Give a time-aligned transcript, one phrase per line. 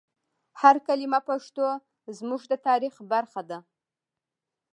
[0.61, 1.65] هر کلمه پښتو
[2.17, 3.57] زموږ د تاریخ برخه ده.